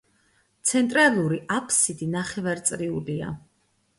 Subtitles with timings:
[0.69, 3.29] ცენტრალური აფსიდი ნახევარწრიულია.